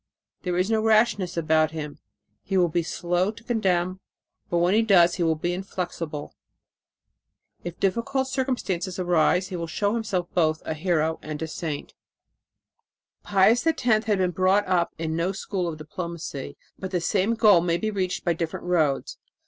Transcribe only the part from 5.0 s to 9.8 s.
he will be inflexible. If difficult circumstances arise he will